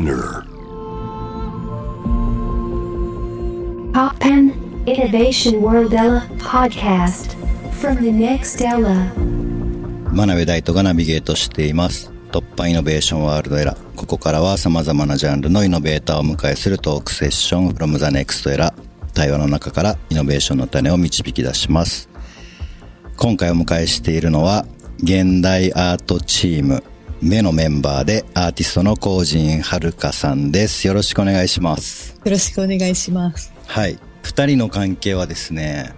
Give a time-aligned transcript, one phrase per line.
[0.00, 0.46] Spinner
[3.92, 4.54] Pop Pen
[4.86, 7.36] Innovation World Ella podcast
[7.72, 9.12] from the next Ella.
[10.10, 12.10] 真鍋大斗がナビゲートしています。
[12.32, 13.94] 突破イノベーションワールドエラー。
[13.94, 19.12] ここからは様々なジャンルのイノベーターをお迎えするトークセッション from the next エラー。
[19.12, 22.08] 対話の中からイノベーションの種を導き出します。
[23.18, 24.64] 今回お迎えしているのは、
[25.02, 26.82] 現代アートチーム、
[27.22, 30.86] 目のメンバーでアーティストのコージンはるかさんです。
[30.86, 32.18] よろしくお願いします。
[32.24, 33.52] よろしくお願いします。
[33.66, 33.98] はい。
[34.22, 35.92] 二人の関係はですね、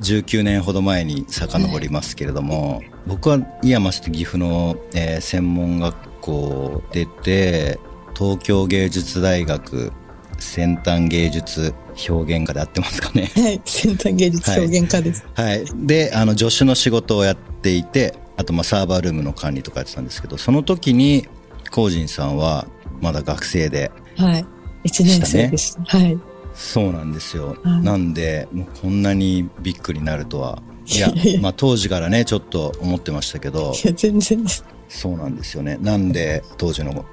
[0.00, 7.78] 19年ほど前に遡りますけれども、僕は井山市岐阜の、えー専門学校出て、
[8.16, 9.92] 東京芸術大学
[10.38, 11.72] 先端芸術
[12.08, 13.30] 表現科で合ってますかね。
[13.36, 13.60] はい。
[13.64, 15.24] 先端芸術表現家です。
[15.34, 15.64] はい。
[15.86, 21.26] で、あの、助手の仕事をやっていて、あと、まあ、サーバールームの管理とかやってたんですけど、その時に、
[21.70, 22.66] コージンさんは、
[23.00, 24.44] まだ学生で、はい。
[24.84, 25.78] 一年生です。
[25.86, 26.18] はい。
[26.54, 27.56] そうなんですよ。
[27.62, 30.62] はいなんで、もうこんなにびっくりなるとは。
[30.86, 34.64] いやまあ当時からね、ちょっと思ってましたけど、いや、全然です。
[34.88, 35.78] そうなんですよね。
[35.80, 37.04] なんで、当時の、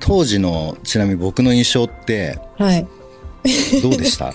[0.00, 2.86] 当時の、ちなみに僕の印象って、はい。
[3.80, 4.34] どうでした？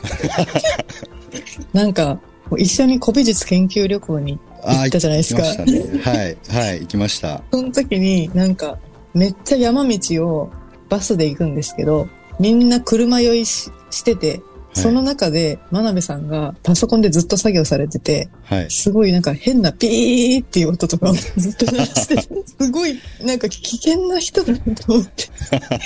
[1.73, 2.19] なんか、
[2.57, 4.54] 一緒に古美術研究旅行に行っ
[4.89, 5.43] たじゃないですか。
[5.43, 6.01] 行きましたね。
[6.01, 7.41] はい、はい、行きました。
[7.51, 8.77] その時になんか、
[9.13, 10.51] めっちゃ山道を
[10.89, 12.07] バスで行くんですけど、
[12.39, 14.41] みんな車酔いししてて、
[14.75, 18.69] その中で真鍋さんがパソコンでずっと作業されてて、はい。
[18.69, 25.29] すごいなんか変なピーっていう音とかを ずっと鳴らして、すごいなんか危険な人だなと思って。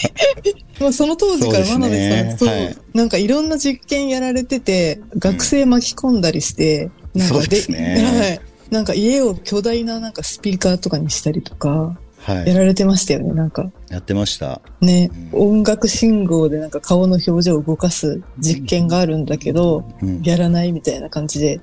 [0.81, 8.48] まあその当時から真鍋さん、そうねはいなんかいろんな実験やられてて、学生巻き込んだりして、なんかそうですねはい。
[8.71, 12.47] なんか家を巨大ななんかスピーカーとかにしたりとか、はい。
[12.47, 13.71] やられてましたよね、なんか。
[13.89, 14.61] やってました。
[14.81, 20.21] ね、う音楽信号でなんか顔の表情を動かす実験があるんだけど、うん。
[20.21, 21.61] やらないみたいな感じで、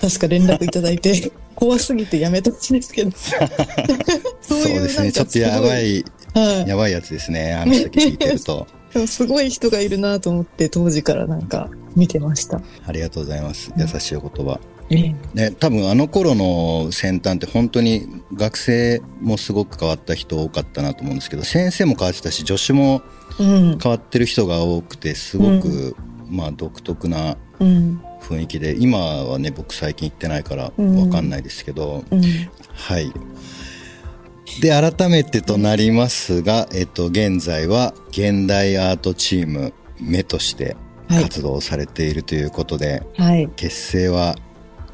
[0.00, 3.12] 確か連絡いただいて、 怖すぎてやめてほしいんですけど。
[3.12, 3.36] そ
[4.58, 5.12] そうですね。
[5.12, 5.78] ちょっとやば。
[5.78, 6.04] い、
[6.34, 6.68] はい。
[6.68, 7.54] やばいやつですね。
[7.54, 8.66] 話だけ聞いてると。
[8.92, 12.60] でもすごい人がいるなと思って、当時からなんか見てました。
[12.84, 13.72] ありがとうございます。
[13.76, 14.58] 優しいお言葉。
[14.90, 23.02] ええね、多分あの頃の先端って本当に学生もすごく変わった人多かったなと思うんですけど先生も変わってたし助手も
[23.38, 23.78] うん。
[23.78, 25.96] 変わってる人が多くてすごく、
[26.28, 28.00] まあ独特なうん。
[28.20, 32.22] 雰囲気で今はね僕最近行ってないからうんわかんないですけど、うん。
[32.72, 33.12] はい
[34.60, 40.76] で改めてとなりますが、えっと、現在は現代アートチーム目として
[41.08, 43.48] はい活動されているということで、はい。
[43.56, 44.36] 結成は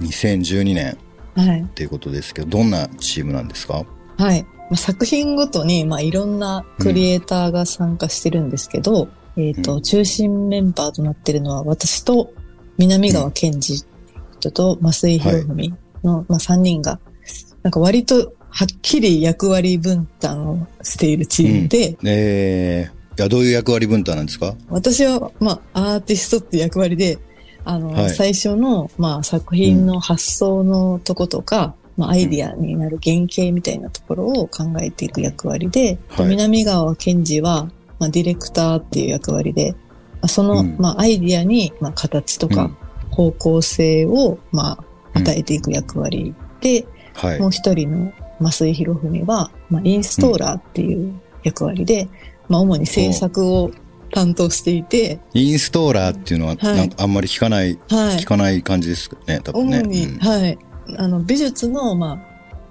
[0.00, 0.96] 2012年
[1.34, 1.60] はい。
[1.62, 3.84] っていうことですけど、どんなチームなんですか？
[4.18, 4.42] はい。
[4.42, 9.82] まあ、作品ごとに、まあ、いろんなクリエイターが参加してるんですけど、えっ、と、うん。
[9.82, 12.32] 中心メンバーとなってるのは、私と
[12.78, 13.84] 南川健二
[14.40, 16.98] 人と増井博文の、まあ、3人が、
[17.62, 24.54] なんか割とはっきり役割分担をしているチームで、えー、いや、どういう役割分担なんですか？
[24.68, 27.18] 私は、まあ、アーティストっていう役割で、
[27.70, 28.10] あの、はい。
[28.10, 36.26] 最初の、まあ、作品の発想のとことか、まあ、アイディアになる原型みたいなところを考えていく役割で、はい。
[36.26, 37.70] 南川健二は、
[38.00, 39.78] まあ、ディレクターっていう役割で、ま
[40.22, 40.76] あその、うん。
[40.78, 42.76] まあ、アイディアに、まあ、形とかうん。
[43.10, 47.38] 方向性を、まあ、与えていく役割で、はい。
[47.38, 47.48] も。
[47.48, 51.14] う一人の増井博文は、まあ、インストーラーっていう
[51.44, 52.08] 役割で、
[52.48, 53.70] まあ、主に制作を
[54.12, 58.24] 担当していて、インストーラーっていうのは、はいなんかあんまり聞かない、はい聞。
[58.24, 59.80] かない感じですね、多分ね。
[59.82, 60.58] 主に、うんはい。
[60.96, 62.20] あの、美術の、ま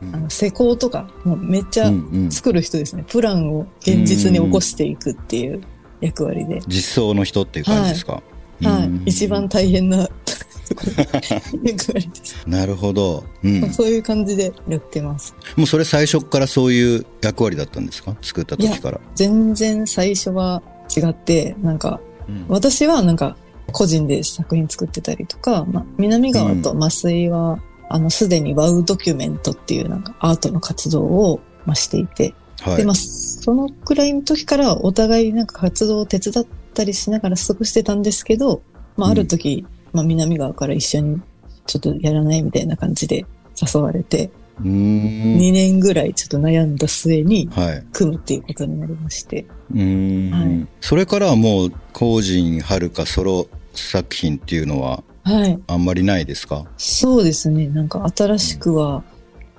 [0.02, 3.04] うんあ、あの、施工とか、もうめっちゃうんうん作る人ですね。
[3.08, 5.62] プランを現実に起こしていくっていう
[6.02, 6.62] 役割で。
[6.68, 8.14] 実装の人っていう感じですか？
[8.14, 8.22] は
[8.62, 9.10] うんい。
[9.10, 10.08] 一番大変な
[11.64, 12.36] 役割です。
[12.48, 13.24] なるほど。
[13.44, 13.70] うん。
[13.74, 15.34] そういう感じでやってます。
[15.56, 18.16] もうそれ最初からそういう役割だったんですか？
[18.22, 19.00] 作った時から。
[19.16, 20.62] 全然最初は
[20.96, 22.46] 違って、なんか、うん。
[22.48, 23.36] 私はなんか
[23.72, 27.60] 個人で作品作ってたりとか、まあ、南川と増井は、
[27.90, 32.78] あの、すでにワウドキュメントっていうなんかアートの活動を、まあ、していて、はい。
[32.78, 38.62] で、まあ、そのくらいの時からお互いなんか活動を手伝ったりしながら過ごしてたんですけど、
[38.98, 41.22] まあ、ある時、まあ、南川から一緒に
[41.66, 43.26] ちょっとやらないみたいな感じで
[43.62, 44.30] 誘われて。
[44.62, 47.84] 2年ぐらいちょっと悩んだ末にはい。
[47.94, 49.46] 組むっていうことになりまして。
[49.74, 55.60] うーん、はいそれからはもう、コージンはるかソロ作品っていうのははい。
[55.68, 56.66] あんまりないですか？
[56.78, 57.68] そうですね。
[57.68, 59.04] なんか新しくは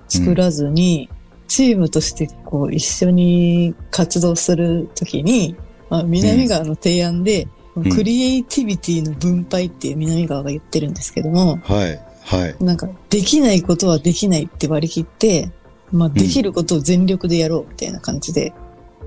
[0.08, 1.08] 作らずに、
[1.46, 5.56] チームとしてこう一緒に活動するときに、
[5.88, 7.46] まあ、南川の提案で、
[7.78, 12.00] んクリエイティビティの分配っていう南川が言ってるんですけども、はい。
[12.30, 12.64] はい。
[12.64, 15.50] なんか、できないことはできないって割り切って、
[15.90, 18.52] まあ、できることを全力でやろうみたいな感じで、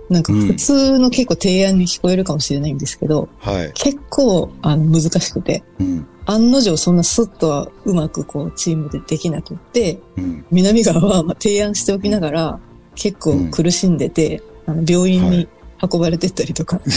[0.09, 3.71] なんか普通の結構提案に聞こえるかもしれないんですけど、はい。
[3.73, 6.05] 結構、あの、難しくて、うん。
[6.25, 10.45] 案の定そんなスッとはうまくこう、チームでできなくって、うん。
[10.51, 12.59] 南川はまあ提案しておきながら、
[12.95, 15.47] 結構苦しんでて、あの病院に
[15.91, 16.80] 運ばれてったりとか。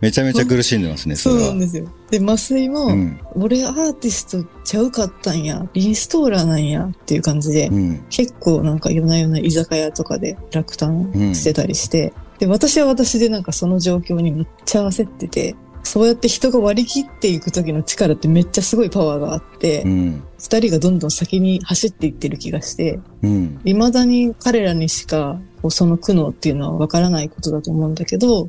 [0.00, 1.40] めちゃめちゃ苦しんでますね、そそう。
[1.40, 1.86] なんですよ。
[2.10, 3.20] で、麻酔も、うん。
[3.34, 8.04] 俺アーティストちゃうかったんや、インストーラーなんやっていう感じで、うん。
[8.08, 20.22] 結構なんか夜な夜な居酒屋とかで落胆してたりして、で、私は私でなんかその状況にめっちゃ焦ってて、そうやって人が割り切っていく時の力ってめっちゃすごいパワーがあってう、ん。
[20.38, 23.60] 二、人がどんどん先に走っていってる気がして、うん。
[23.64, 28.48] 未だに彼らにしかこうその苦悩っていうのはわからないことだと思うんだけど、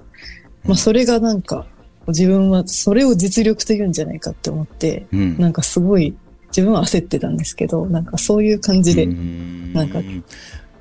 [0.65, 1.65] まあそれがなんか
[2.07, 5.37] 自分はそれを実力と言うんじゃないかって思って、うん。
[5.37, 6.15] なんかすごい
[6.47, 9.99] 自分は焦ってたんですけど、なんかそういう感じで、うんなんか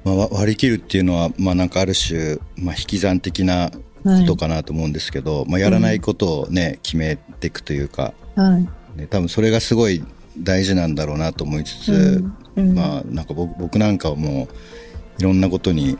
[0.02, 8.68] まあ、わ割り切るっていうのは、まあなんかある種、まあ引き算的なはいことかなと思うんですけど、まあやらないことをね、決めていくというか、はい。
[8.98, 10.04] ね、多分それがすごい
[10.38, 15.98] 大事なんだろうなと思いつつ、うんうんまあなんか僕僕なんかはもういろんなことに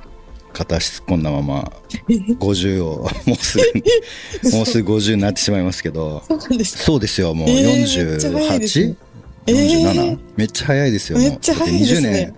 [0.52, 1.72] 片足突っ込んだまま
[2.08, 3.84] 50をもうすぐに
[4.52, 6.22] もうすぐ50になってしまいますけど
[6.64, 8.98] そうですよもうえーめっちゃ早いですね
[9.46, 9.46] 48?47?
[9.46, 12.34] えーめっちゃ早いですよもうだって20年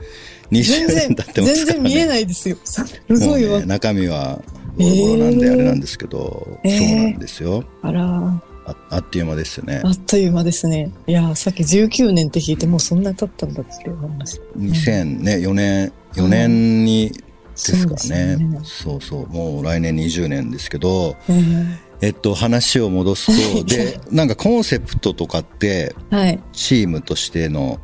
[0.53, 2.59] 20年経ってますから、ね、全然見えないですよ。
[2.62, 3.53] すごいわ。
[3.53, 4.43] もうね、中身は
[4.77, 6.79] ボロボロなんであれなんですけど、えー。
[6.79, 7.65] そうなんですよ。
[7.83, 9.83] あら、ああっという間ですよね。
[9.85, 10.93] あっという間ですね。
[11.07, 14.43] いやー、さっき19年って聞いてもうそんな経ったんだって思いました。
[14.59, 18.61] 2004年4年にですかそうねですね。
[18.63, 19.29] そうそう。
[19.29, 21.77] もう来年20年ですけどえー。
[22.01, 26.41] えっと話を戻すと でなんかコンセプトとかってはい。
[26.53, 27.81] チームとしての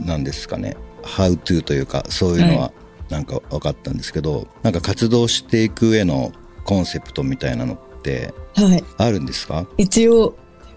[0.00, 0.76] んなんですかね。
[1.02, 2.72] How to というかそういうのはは
[3.10, 6.32] なんか分かったんですけど、なんか活動していく上の
[6.64, 8.84] コンセプトみたいなのってはい。
[8.98, 9.66] あるんですか？
[9.78, 10.36] 一応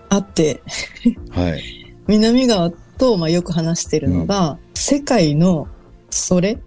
[0.10, 0.62] あって、
[1.30, 1.94] はい。
[2.07, 5.68] 南川とまあよく話してるのが、世界の
[6.10, 6.57] それ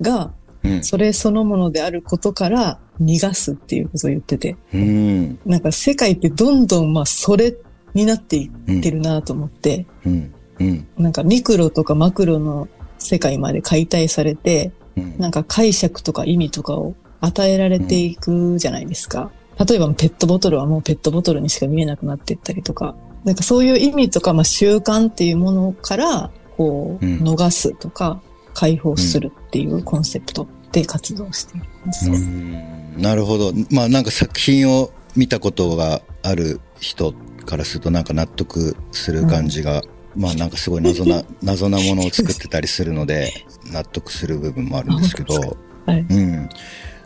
[0.00, 0.32] が、
[0.62, 0.82] うん。
[0.84, 5.38] それそのものであることから逃がすっていうことを言ってて、うん。
[5.44, 7.54] なんか世界ってどんどんまあそれ
[7.92, 10.32] になっていってるなと思って、うん。
[10.58, 10.86] うん。
[10.96, 12.68] なんかミクロとかマクロの
[12.98, 14.83] 世界まで解体されて、うん
[15.18, 19.30] なんか解釈とか意味とかを与えられていくじゃないですか。
[19.68, 22.94] 例えばペットボトルはもうペットボトルにしか見えなくなっていったりとか、
[23.24, 28.20] なんかそういう意味とか、まあ習慣っていうものから、こう、うん逃すとか、
[28.52, 32.10] 解放するっていうコンセプトで活動しています。
[32.10, 33.52] うんなるほど。
[33.70, 37.12] まあなんか作品を見たことがある人
[37.44, 39.82] からするとなんか納得する感じが、
[40.16, 43.32] まあなんかすごい謎な、 謎なものを作ってたりするので、
[43.72, 45.56] 納得する部分もあるんですけど、
[45.86, 46.06] はい。
[46.08, 46.48] うん。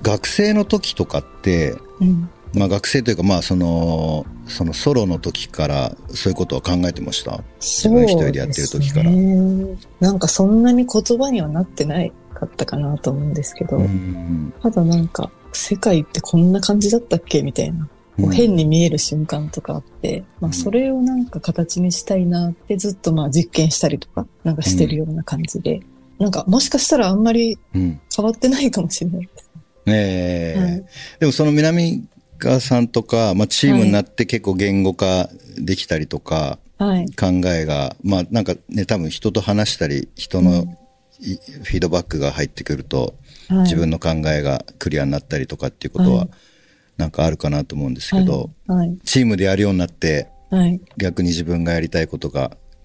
[0.02, 2.28] 学生の時とかって、うん。
[2.55, 7.43] まあ学生というかまあその、そのソロの時からそういうことは考えてました？
[7.60, 14.52] 自分一人でやってる時からねなんかそんなに言葉にはなってないかったかなと思うんですけど、うん。
[14.62, 17.42] ただなんか、世界ってこんな感じだったっけ？
[17.42, 17.87] みたいな。
[18.20, 20.52] こう変に見える瞬間とかあって、まうん。
[20.52, 25.80] あそれをなんか形にしたいなってずっとまあ実験したりとかなんかしてるような感じで、
[26.18, 28.00] なんかもしかしたらあんまりうん。
[28.14, 29.50] 変わってないかもしれないです。
[29.87, 30.84] ねえ、はい。
[31.20, 32.06] でもその南
[32.38, 37.06] 川さんとか、まあ、チームになって結構言語化できたりとか、はい。
[37.12, 40.64] 考えが、まあなんかね、多分人と話したり、人の
[41.20, 43.14] いフィードバックが入ってくると、
[43.48, 46.28] はい、自分の考えがクリアになったりとかっていうことははい、
[46.99, 48.99] なんかあるかなと思うんですけど、はい。
[49.05, 50.81] チームでやるようになって、はい。
[50.97, 52.40] 逆に自分がやりたいことが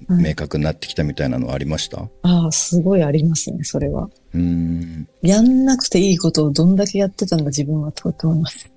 [0.07, 2.09] はい明確になってきたみたいなのはありました？
[2.23, 4.09] ああ、すごいありますね、それは。
[4.33, 5.07] うーん。
[5.21, 8.69] やんなくていいことをどんだけやってたんだ自分はとと思います。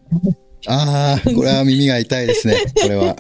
[0.69, 3.17] ああ、これは耳が痛いですね、 これは。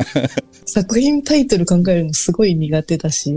[0.66, 3.34] 作品タイトル考えるのすごい苦手だし、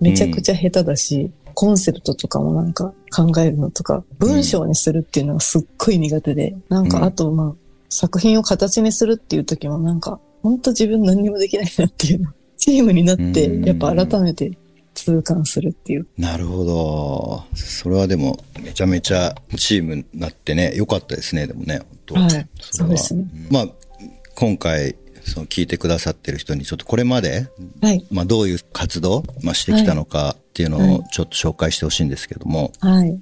[0.00, 12.30] めちゃくちゃ下手だし、コンセプトとかもなんか考えるのとか、文章にするっていうのがすっごい苦手で、なんうんかあとまあ、作品を形にするっていう時もなんか、ほんと自分何にもできないなっていうの。
[12.56, 14.56] チームになってうん、やっぱ改めて
[14.94, 16.06] 痛感するっていう。
[16.16, 17.44] なるほど。
[17.54, 23.68] それはでも、めちゃめちゃチームになってね、良かったですね、でもね、本当はいれはそうですねんまあ、
[24.34, 27.48] 今回、その聞いてくださってる人に、ちょっとこれまで、
[27.80, 28.06] はい。
[28.10, 32.72] まあどういう活動、まあしてきたのかっていうのはいをちょっと紹介してほしいんですけども。
[32.80, 33.20] はい。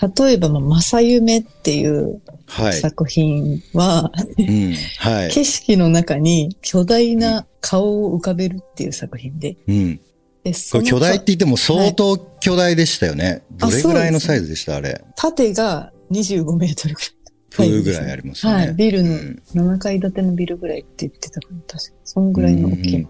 [0.00, 2.72] 例えば、まあ、正夢っていうはい。
[2.72, 4.74] 作品は、うん。
[4.98, 5.30] はい。
[5.30, 9.56] 景色の中に巨大な顔を浮かべるっていう作品で。
[9.66, 10.00] うん。
[10.44, 13.42] でこれ巨大って言っても相当巨大でしたよね。
[13.60, 14.76] あどれぐらいのサイズでした？
[14.76, 15.04] あれ。
[15.16, 17.10] 縦が25メートルぐらい。
[17.50, 18.58] プールぐらいありますよね。
[18.66, 18.74] はい。
[18.74, 21.92] ビルのうん7階建てのビルぐらいって言ってたかな、確か。
[22.04, 23.08] そんぐらいの大きいの。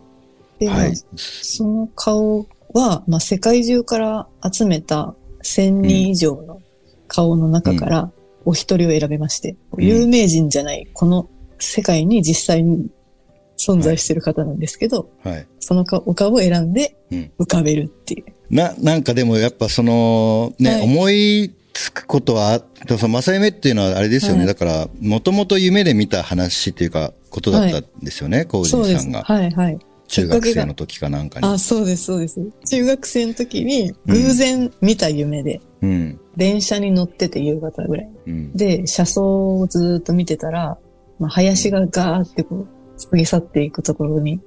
[0.58, 0.96] で、まあはい。
[1.14, 6.60] その顔は、まあ、世界中から集めた1000人以上の
[7.08, 8.12] 顔の中から
[8.44, 12.88] お一人を選べまして、うん有名人じゃない、この世界に実際に
[13.56, 15.46] 存在してる方なんですけど、はい。
[15.60, 18.24] その顔お顔を選んでうん浮かべるっていう。
[18.50, 22.62] な、なんかでもやっぱその、ね、はい思いつくことは、
[22.98, 24.38] その正夢っていうのはあれですよね。
[24.40, 28.96] はいだから、もともと夢で見た話っていうか、ことだったんですよね、コージそうです。
[28.96, 29.22] ンさんが。
[29.22, 29.78] はいはい。
[30.08, 31.46] 中学生の時かなんかに。
[31.46, 32.40] あ、そうです、そうです。
[32.68, 36.20] 中学生の時に偶然見た夢で、うん。
[36.36, 38.10] 電車に乗ってて夕方ぐらい。
[38.26, 38.52] うん。
[38.56, 40.78] で、車窓をずーっと見てたら、
[41.18, 44.40] まあ、林がガーってこう、過ぎ去っていくところに、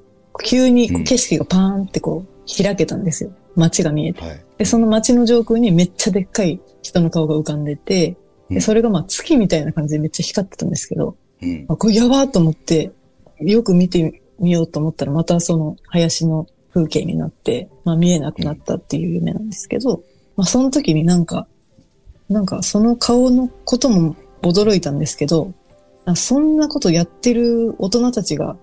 [0.44, 3.32] 急に景色がパーンってこう、開けたんですよ。
[3.56, 4.22] 街が見えて。
[4.22, 4.46] はい。
[4.58, 8.18] で、その街の上空にめっちゃでっかい人の顔が浮かんでて、
[8.50, 11.66] で、うんそれがまあ月みたいな感じでめっちゃ光ってたんですけど、うん。
[11.70, 12.92] あ、これやばーと思って、
[13.40, 20.04] よく見てみようと思ったら、またその林の風景になって、まあ見えなくなったっていう夢なんですけど、
[20.36, 21.48] まあその時になんか、
[22.30, 25.54] なんかその顔のことも驚いたんですけど、
[26.06, 28.58] あそんなことやってる大人たちが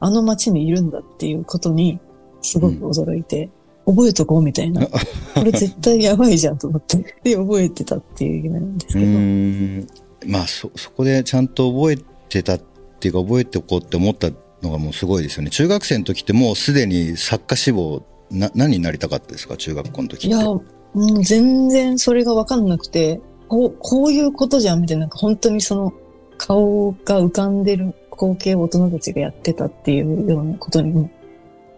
[0.00, 1.98] あの街にいるんだっていうことに
[2.42, 3.50] すごく驚いて、
[3.86, 4.86] 覚えとこうみたいな。
[5.34, 6.96] これ絶対やばいじゃんと思って。
[7.22, 10.32] で、覚えてたっていう夢なんですうけど。
[10.32, 12.60] まあ、そ、そこでちゃんと覚えてたっ
[12.98, 14.30] ていうか、覚えておこうって思った
[14.66, 15.50] のがもうすごいですよね。
[15.50, 19.56] 中学生の時ってもうすでに作家志望、な、何になりたかったですか？
[19.56, 20.26] 中学校の時って。
[20.28, 20.62] いや、も
[20.94, 25.92] う全然それがわかんなくて、こう、こういうことじゃんみたいな、なんか本当にその
[26.38, 31.10] 顔が浮かんでる光景を大人たちがやってたっていうようなことにも、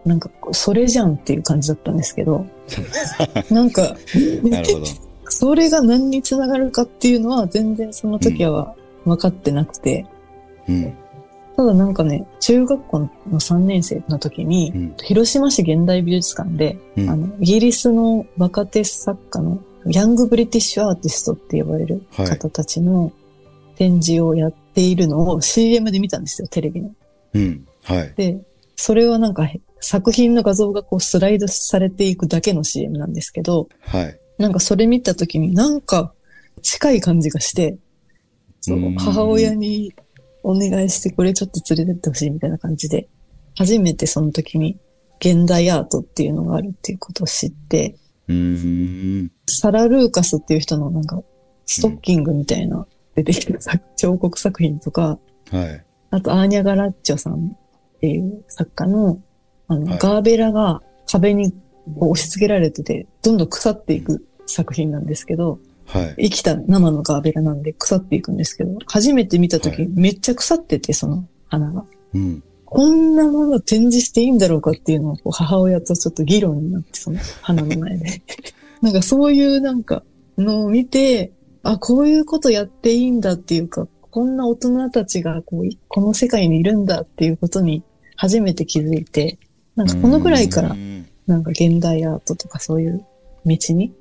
[0.05, 2.45] なんかそれじゃんっていう感じだったんですけど、
[3.51, 3.95] なんか、
[4.43, 4.85] なるほど。
[5.31, 8.73] それが何につながるかっていうのは全然その時は
[9.05, 10.05] 分かってなくて、
[10.67, 10.93] うん。
[11.59, 14.95] ただなんかね、中学校の3年生の時に、うん。
[15.03, 23.11] 広島市現代美術館で、うんあの、イギリスの若手作家のヤングブリティッシュアーティストって呼ばれる方たちの
[23.75, 26.91] 展示をやっているのを CM で見たんですよ、テレビの。
[27.33, 27.67] うん。
[27.83, 28.13] はい。
[28.15, 28.39] で、
[28.77, 29.45] それはなんか
[29.81, 34.17] 作品の画像がこうスライドされていくだけの CM なんですけど、はい。
[34.37, 36.13] なんかそれ見た時になんか
[36.61, 37.75] 近い感じがして、
[38.61, 39.93] そううん母親に
[40.43, 43.07] お願いしてこれちょっと連れてってほしいみたいな感じで、
[43.55, 44.77] 初めてその時に
[45.19, 47.95] 現代アートっていうのがあるっていうことを知って。
[49.47, 51.21] サラ・ルーカスっていう人のなんか、
[51.65, 55.19] ストッキングみたいな出てきてる作彫刻作品とか、
[55.51, 55.85] はい。
[56.11, 59.19] あとアーニャ・ガラッチョさんっていう作家の、
[59.67, 66.15] あの、はいガーベラが壁にこう押し付けられてて、どんどん腐っていく作品なんですけど、はい。
[66.17, 71.83] 生きた生のガーベラなんで腐っていくんですけど、初めて見た時はいめっちゃ腐ってて、その花が。
[72.13, 72.43] うん。
[72.65, 78.21] こんなものを展示していいんだろうかっていうのを母親とちょっと議論になって、その花の前で。
[78.81, 80.03] なんかそういうなんか
[80.37, 81.31] のを見て、
[81.63, 87.83] あ、こういうことやっていいんだっていうか、こんな大人たちがこういこの世界にいるんだっていうことに
[88.15, 89.39] 初めて気づいて、
[89.75, 91.07] なんかこのくらいからう、ん。
[91.25, 93.05] なんか現代アートとかそういう
[93.45, 93.93] 道にうん。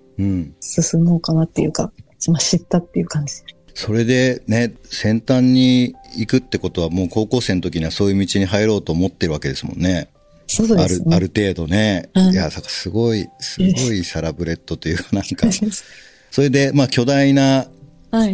[0.60, 1.92] 進もうかなっていうか、
[2.28, 3.34] まあ、知ったっていう感じ。
[3.74, 10.10] それでね、先端に行くってことはもう高校生の時にはそういう道に入ろうと思ってるわけですもんね。
[10.48, 11.16] そうある、ですね。
[11.16, 12.10] ある程度ね。
[12.14, 15.46] うんいや、すごい、すごいサラブレッドというかなんか、
[16.32, 17.68] それで、まあ巨大な。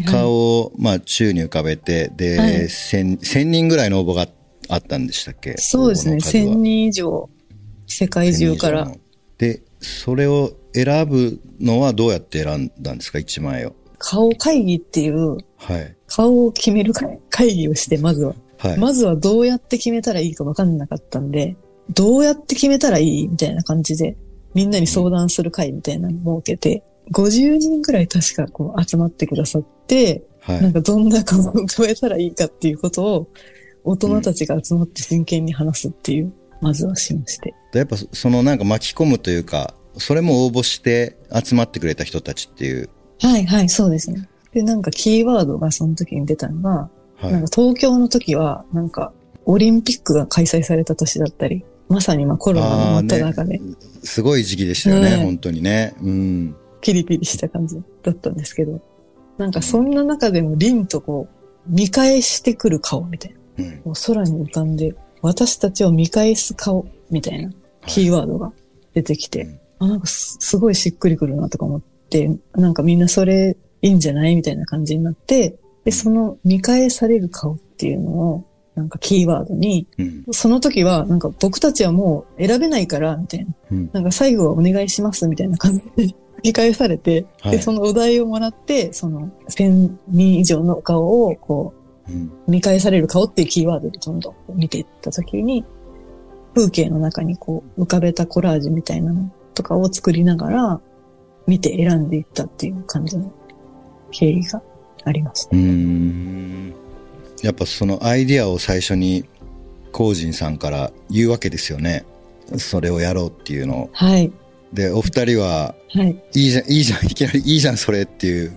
[0.06, 4.28] 顔を、まあ宙に浮かべて、で、はい千、千人ぐらいの応募が
[4.68, 5.56] あったんでしたっけ？
[5.58, 6.14] そうですね。
[6.14, 7.30] 応募の数は1000人以上、
[7.86, 9.00] 世界中から1000人以上の。
[9.38, 13.18] で、それを選ぶのはどうやって選んだんですか？
[13.18, 13.74] 一枚を。
[13.98, 15.96] 顔会議っていう、はい。
[16.06, 18.34] 顔を決める会会議をして、まずは。
[18.58, 18.78] はい。
[18.78, 21.56] まずはどうやって決めたらいいか分かんなかったんで、
[21.90, 24.16] どうやって決めたらいいみたいな感じで、
[24.54, 30.62] みんなに相談する会みたいなのを設けて、50人くらい確かこう集まってくださって、はい。
[30.62, 33.28] なんかどんな顔を浮かべたらいいかっていうことを、
[33.84, 37.54] 大人たちが集まって真剣に話すっていう、まずはしまして。
[37.74, 42.88] やっぱそのなんか巻き込むというか、それも応募して集まってくれた人たちっていう。
[43.20, 44.28] はいはい、そうですね。
[44.52, 47.48] で、なんかキーワードがその時に出たのが、はいなんか。
[47.54, 49.12] 東京の時は、なんか、
[49.46, 53.60] オリンピックが開催された年だったり、まさにまあコロナの真っ只中で、
[54.02, 55.94] すごい時期でしたよね、ね本当にね。
[56.02, 56.56] うん。
[56.80, 58.80] ピリピリした感じだったんですけど、
[59.38, 63.64] なんかそんな中でも凛とこう、見返してくる顔みたいな。
[63.64, 63.78] うん。
[63.78, 67.52] こう空に浮かんで、私たちを見返す顔みたいな
[67.86, 68.52] キーワードが
[68.92, 74.36] 出てきて、うんあ、なんかすすごいしっくりくるなとか思って、なんかみんなそれいいんじゃない？
[74.36, 80.24] みたいな感じになって、で、その見返される顔っていうのを、なんかキーワードに、うん。
[80.32, 83.54] その時は、なんか僕たちはもう選べないから、みたいな。
[83.70, 83.90] うん。
[83.92, 91.74] なんか最後はお願いします、みたいな感じで見返されて、はいで、そのお題をもらって、その1000人以上の顔を、こ
[92.08, 92.32] うん。
[92.48, 95.64] う、見返される顔っていうキーワードでどんどん見ていった時に、
[96.54, 100.80] 風景の中にこう、浮かべたコラージュみたいなのとかを作りながら、
[101.46, 103.32] 見て選んでいったっていう感じの
[104.10, 104.62] 経緯が
[105.04, 105.56] ありました。
[105.56, 106.74] うーん
[107.42, 109.24] やっぱそのアイディアを最初に
[109.92, 112.04] コ人さんから言うわけですよね。
[112.58, 113.90] それをやろうっていうのを。
[113.92, 114.32] はい。
[114.72, 116.16] で、お二人は、はい。
[116.34, 118.52] いいじゃん、いいじゃん、いきなりいいじゃん、それっていう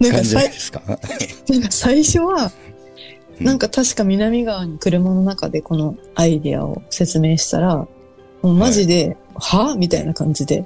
[0.00, 0.82] なんかさい感じですか？
[1.48, 2.50] なんか最初は、うん
[3.44, 7.88] なんか確か南側に車の中でこのアイディアを説明したら、も
[8.42, 9.14] うマジで、は
[9.76, 10.64] みたいな感じで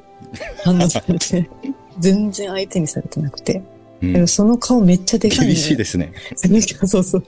[0.65, 1.49] 反応されて、
[2.01, 3.63] 全然相手にされてなくて。
[4.03, 6.13] うんその顔めっちゃでかいのよ厳しいですね。
[6.87, 7.25] そうそう。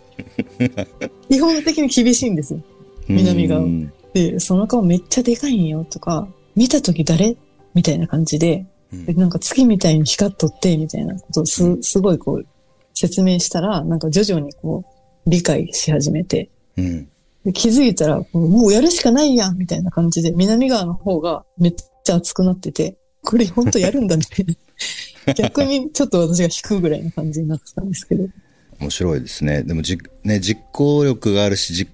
[1.31, 2.61] 基本的に厳しいんですよ。
[3.09, 7.37] 南側うんで、その顔めっちゃでかいんよとか、見たとき誰？
[7.75, 12.47] みたいな感じで、うんでなんか月みたいに光っとって、みたいなことをす、すごいこう、
[12.95, 14.85] 説明したら、なんか徐々にこ
[15.27, 17.09] う、理解し始めて、うん。
[17.47, 24.55] で気づいたら、もうやるしかないやんみたいな感じで、南側の方がめっちゃ熱くなってて、これ本当やるんだみたいな。
[25.35, 28.27] 逆にちょっと私が引くぐらいの感じになってたんですけど。
[28.81, 29.63] 面白いですね。
[29.63, 31.93] でもじ、ね、実行力があるし、実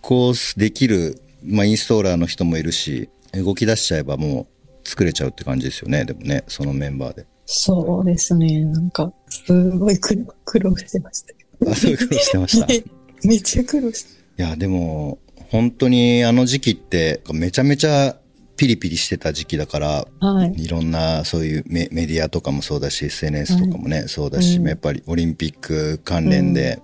[0.00, 4.46] 行できる、まあ、インストーラーの人もいるし、動き出しちゃえばも
[4.84, 6.06] う作れちゃうって感じですよね。
[6.06, 7.26] でもね、そのメンバーで。
[7.44, 8.64] そうですね。
[8.64, 11.70] なんか、すごい苦労苦労してました。
[11.70, 12.66] あ、そういうことしてました。
[13.28, 14.25] めっちゃ苦労して。
[14.36, 15.18] や、でも、
[15.50, 18.16] 本当にあの時期って、めちゃめちゃ
[18.56, 20.64] ピリピリしてた時期だから、はい。
[20.64, 26.80] いろんなそういうメメディアとかもそうだし、SNS とかもね、そうだし、うんやっぱりオリンピック関連で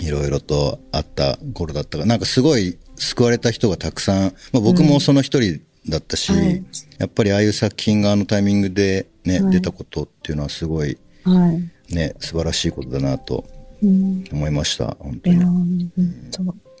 [0.00, 6.64] いろいろとあった頃だったから、なんかすごい救われた人がたくさん、まあ、僕もその一人だったし、はい
[6.98, 11.94] やっぱりああいう作品があのタイミングでね、はい出たことっていうのはすごいはい。
[11.94, 13.44] ね、素晴らしいことだなと
[13.82, 14.24] うん。
[14.32, 14.96] 思いました。
[14.98, 15.90] 本当いやー、に。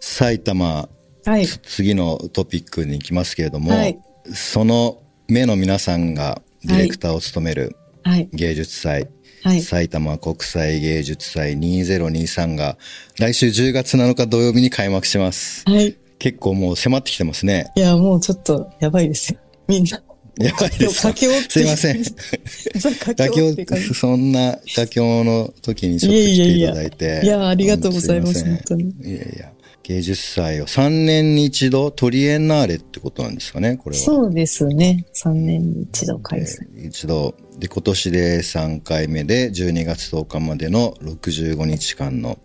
[0.00, 0.88] 埼玉、
[1.24, 1.30] 当。
[1.30, 1.46] はい。
[1.46, 3.98] 次のトピックに行きますけれども、はい
[4.34, 8.28] その目の皆さんがディレクターを務めるはい。
[8.32, 9.08] 芸術祭、
[9.42, 9.60] はい。
[9.60, 12.78] 埼玉国際芸術祭2023が
[13.18, 15.64] 来週10月7日土曜日に開幕します。
[15.66, 15.96] はい。
[16.18, 17.70] 結構もう迫ってきてますね。
[17.76, 19.40] いや、もうちょっとやばいですよ。
[19.68, 20.00] みんな。
[20.38, 22.02] やばいですか佳境すいません。
[22.02, 23.94] ザ佳妥境。
[23.94, 27.20] そんな妥協の時にちょっと来ていただいて。
[27.24, 28.90] いや、ありがとうございます、すま本当に。
[29.02, 29.52] いやいや。
[29.88, 34.02] 芸術祭を3年に一度トリエンナーレってことなんですかね、これは。
[34.02, 35.06] そうですね。
[35.14, 36.58] 3年に一度開催。
[36.76, 37.34] えー一度。
[37.58, 42.38] で、今年で3回目で12月10日までの65日間の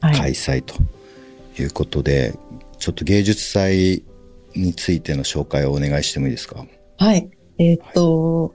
[0.00, 0.16] はい。
[0.16, 0.76] 開催と
[1.60, 2.32] いうことで、
[2.78, 4.04] ちょっと芸術祭
[4.54, 6.64] についての紹介をお願いしてもいいですか？
[6.98, 7.28] はい。
[7.58, 8.54] えーっと、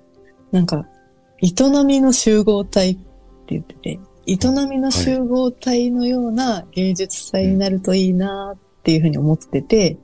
[0.53, 0.87] なんか、
[1.41, 1.51] 営
[1.83, 3.01] みの集合体って
[3.49, 4.37] 言ってて、営
[4.69, 9.97] みの集合体のような芸術祭になるといいなっていうふうに思ってて、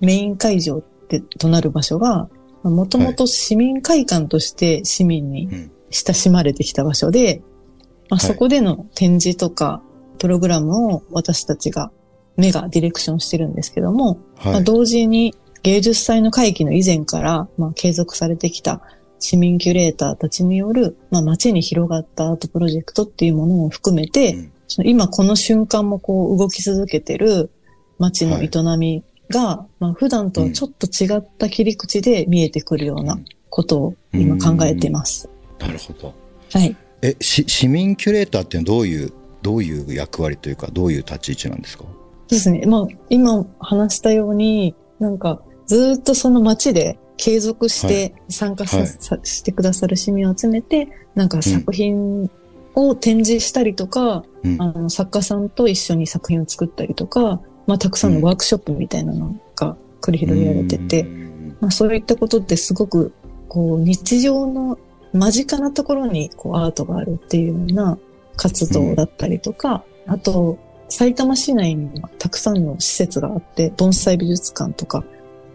[0.00, 2.28] メイン会場ってとなる場所が、
[2.62, 5.72] もともと市民会館として市民にうん。
[5.90, 7.42] 親しまれてきた場所で、
[8.08, 9.82] まあ、はいそこでの展示とか、
[10.18, 11.90] プログラムを私たちが、
[12.36, 14.64] 目がディレクションしてるんですけども、まあ、はい。
[14.64, 18.82] 同時に芸術祭の会期の以前から、まあ、継続されてきた
[19.20, 24.52] 市民キュレーターたちによる、まあ、街に広がったアートプロジェクトっていうものを含めて、うん
[24.84, 27.50] 今この瞬間もこう動き続けてる
[27.98, 35.28] 街の営みが、まあ、普段とはちょっと違った切り口で見えてくるようなことを今考えています。
[35.58, 36.14] なるほど。
[36.52, 36.76] はい。
[37.02, 41.84] え、し市民キュレーターってどういう、どういう役割というか、どういう立ち位置なんですか？
[42.28, 42.64] ですね。
[42.64, 48.86] まあ、今話したように、なんか、ずーっとその街で継続して参加さ、はい。
[48.86, 52.30] さしてくださる市民を集めて、なんか作品
[52.74, 54.56] を展示したりとか、うん。
[54.58, 61.56] あの、作家さんと一緒に作品を作ったりとか、まあ、たくさんのワークショップみたいなのが繰り広げられてて、うん。
[61.60, 63.12] まあ、そういったことってすごく、
[63.48, 64.78] こう、日常の
[65.12, 67.98] 間近なところに、こう、アートがあるっていうような
[68.36, 75.04] 活動だったりとか、あと、埼玉市内にはたくさんの施設があって、盆栽美術館とか、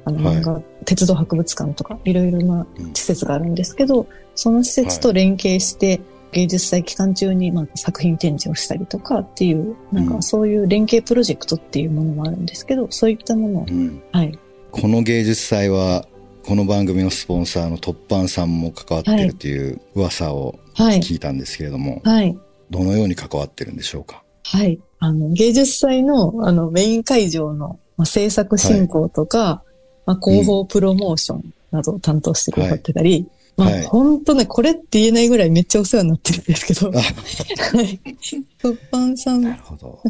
[0.06, 6.00] あの、はい鉄道博物館とか、いろいろなうん施設があるんですけど、その施設と連携して、
[6.32, 14.02] 芸術祭期間中にまあ作品展示をしたりとかっていう、なんうんかそういう連携プロジェクトっていうものもあるんですけど、そういったものをう、ん。
[14.12, 14.38] はい。
[14.72, 16.06] この芸術祭は、
[16.46, 21.00] この番組のスポンサーの突版さんも関わってるという噂をはい。
[21.00, 22.38] 聞いたんですけれども、はい。
[22.70, 24.24] どのように関わってるんでしょうか？
[24.44, 24.80] はい。
[25.00, 29.64] あの、芸術祭の、あの、メイン会場の、まあ、制作進行とか、
[30.06, 38.00] まあ、広報プロモーションなどを担当してくださってたり、まあ、はい本当ね、これって言えないぐらいめっちゃお世話になってるんですけど、あはい。
[38.62, 39.44] 突版さん。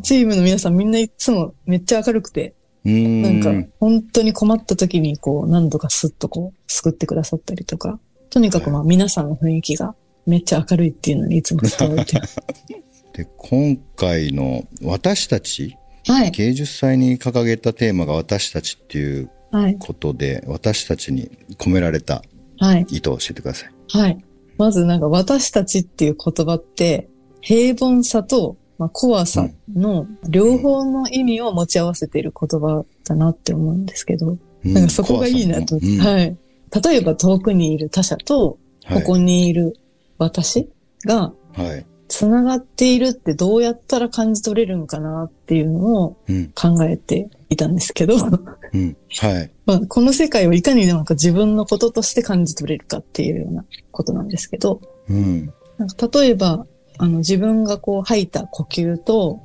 [0.02, 2.54] チームの皆さんみんないつもめっちゃ明るくて、
[2.90, 3.22] ん。
[3.22, 8.00] なんか、本当に困った時にこう、何度かスッとこう、救ってくださったりとか、
[8.32, 12.22] とにかくまあ皆さんの雰囲気がめっちゃ明るいっていうのにいつも伝わってる。
[13.14, 15.78] で、今回の私たち、
[16.08, 16.32] はい。
[16.32, 19.35] 芸術祭に掲げたテーマが私たちっていうはい。
[19.80, 22.22] ことで、私たちに込められた
[22.58, 22.86] はい。
[22.90, 23.98] 意図を教えてください。
[23.98, 24.26] はい。
[24.58, 27.10] まずなんか私たちっていう言葉って、
[27.42, 35.76] 平凡さと、まあ、怖さの両方の意味を持ち合わせている言葉だなって思うんですけど、うんなんかそこがいいなと。
[35.76, 36.36] うんはい。
[36.84, 39.76] 例えば遠くにいる他者と、はいここにいる
[40.18, 40.70] 私
[41.06, 41.86] がはい。
[42.08, 46.52] 繋がっているってどうやったら感じ取れるんかなっていうのをうん。
[46.54, 48.98] 考えていたんですけど、うん。
[49.20, 49.52] はい。
[49.66, 55.54] まあ、この世界をいかになんか自分のこととして感じ取れるかっていうようなことなんですけど、うん。
[55.78, 56.66] なんか例えば、
[56.98, 59.42] あの自分がこう吐いた呼吸と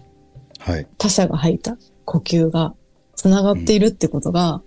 [0.59, 0.87] はい。
[0.99, 2.75] 他者が吐いた呼吸が
[3.15, 4.63] 繋がっているってことが、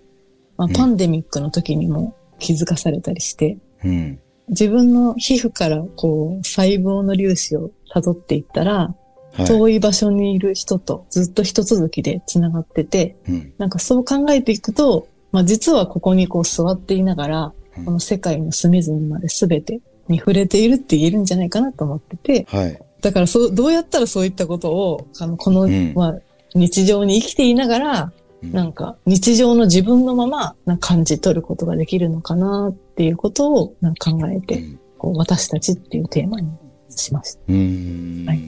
[0.56, 4.18] まあ、うんパンデミックの時にも気づかされたりして、うん。
[4.48, 8.94] 自分の皮膚からこう細胞の粒子を辿っていったら、
[9.32, 9.44] はい。
[9.46, 13.52] 遠い場所にいる人とずっと一続きで繋がってて、うん。
[13.58, 22.78] なんかそう考えていくと、まあ実はここにこう座っていながら、うんこの世界の隅々まで全てに触れているって言えるんじゃないかなと思ってて、はい。
[23.00, 26.18] だからそう、どうやったらそういったことを、あの、この、うんまあ、
[26.54, 36.50] 日常に生きていながら、うんなんか、日常の自分のまま、な感じ取ることができるのかなっていうことを、なんか考えて、うんこう、私たちっていうテーマに
[36.98, 38.40] しましうーんはい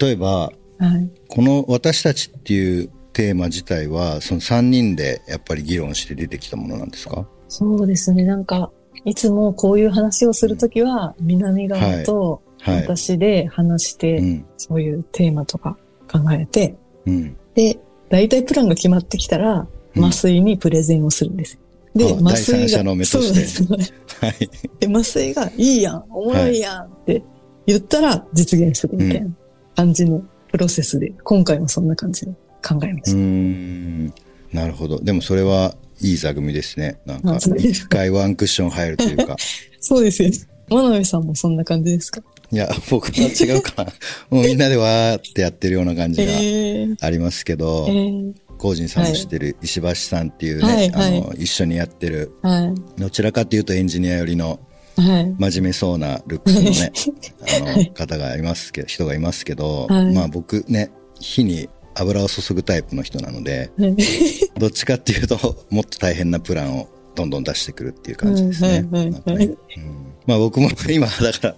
[0.00, 0.86] 例えば、た。
[0.86, 1.10] はい。
[1.28, 7.26] この私たちっていうテーマ自体は、その3人でやっぱり議論して出てきたものなんですか？
[7.48, 8.24] そうですね。
[8.24, 8.70] なんか、
[9.04, 12.82] いつもこういう話をするときは、南側とはい。
[12.82, 14.46] 私で話して、うん。
[14.58, 15.78] そういうテーマとか
[16.10, 17.36] 考えて、うん。
[17.54, 17.78] で、
[18.10, 21.58] 大体プランが決まってきたら、うん麻酔にプレゼンをするんです。
[21.96, 23.78] で、あ麻酔が、そうですね。
[24.20, 24.50] はい。
[24.78, 27.24] で、麻酔がいいやん、おもろいやんって
[27.66, 29.30] 言ったら実現するみたいな
[29.76, 32.32] 感じのプロセスで、今回もそんな感じで
[32.66, 33.16] 考えました。
[33.16, 34.06] ん。
[34.52, 35.00] なるほど。
[35.00, 37.00] でもそれはいい座組ですね。
[37.06, 39.36] なんか一回ワンクッション入るというか。
[39.80, 40.36] そうですよね。
[40.68, 42.22] 真鍋さんもそんな感じですか？
[42.52, 43.92] いや、僕は違うかな。
[44.30, 54.69] もうみんなでわーってやってるような感じがえー、ありますけど、えー、コージンさんも知ってる石橋さんっていうね、はいはいあの、一緒にやってる、はどちらかというとエンジニア寄りのい。
[54.96, 55.34] はい。
[55.38, 56.92] 真面目そうなルックスのね、
[57.64, 60.14] あの、方がいますけど、人がいますけど、はい。
[60.14, 63.96] まあ僕ね、火に油を注ぐタイプの人なので、はい。
[64.58, 68.86] どっちかっていうと、もっと大変なプランをどんどん出してくるっていう感じですね。
[70.26, 71.56] まあ僕も 今、だから、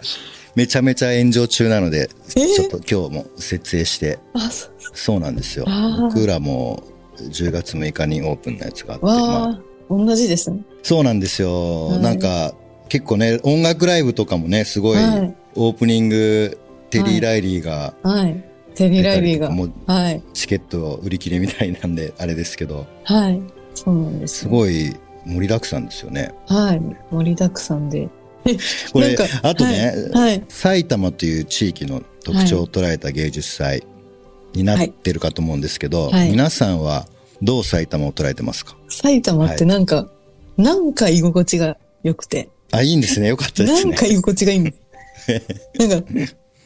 [0.55, 2.55] めちゃめちゃ炎上中なので、えー？
[2.55, 4.51] ちょっと今日も設営して、あ、
[4.93, 5.67] そうなんですよ。
[6.01, 6.83] 僕らも
[7.19, 10.61] 10月6日にオープンなやつがあって、同じですね。
[10.83, 11.89] そうなんですよ。
[11.89, 12.01] はい。
[12.01, 12.55] なんか、
[12.93, 16.59] 結構ね、音楽ライブとかもね、すごい、はいオープニング、
[16.91, 18.45] テリー・ライリーがはい。
[18.75, 19.51] テリー・ライリーが。
[19.51, 20.23] もうはい。
[20.35, 23.41] チケット売り切れみたいなんで、 あれですけど、はい。
[23.75, 24.45] そうなんですよ。
[24.45, 26.33] すごい盛りだくさんですよね。
[26.49, 26.83] はい。
[27.11, 28.11] 盛りだくさんで。
[28.93, 30.29] これあとね、はい。
[30.29, 33.85] はい埼玉という地域の特徴を捉えた芸術祭
[34.53, 37.07] になってるかと思うんですけど、はい皆さんは
[37.41, 38.77] どう埼玉を捉えてますか？
[38.91, 40.11] 埼玉ってなんか、
[40.59, 43.29] なんか居心地が良くて、あ、いいんですね。
[43.29, 44.07] よかったですねなんか。
[44.07, 44.79] 居心地がいいんです。
[45.79, 46.09] なんか、